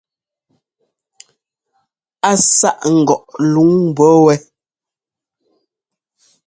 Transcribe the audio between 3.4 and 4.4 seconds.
luŋ mbɔ̌ wɛ.